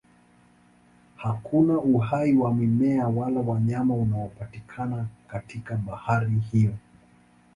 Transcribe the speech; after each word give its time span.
Hakuna 1.15 1.77
uhai 1.79 2.33
wa 2.33 2.53
mimea 2.53 3.07
wala 3.07 3.39
wanyama 3.41 3.93
unaopatikana 3.95 5.05
katika 5.27 5.75
bahari 5.77 6.39
hiyo. 6.51 6.73